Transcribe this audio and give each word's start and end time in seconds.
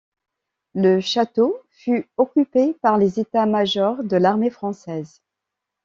Le 0.73 0.99
château 0.99 1.55
fut 1.69 2.09
occupé 2.17 2.73
par 2.81 2.97
les 2.97 3.19
états-majors 3.19 4.03
de 4.03 4.17
l'armée 4.17 4.49
française. 4.49 5.21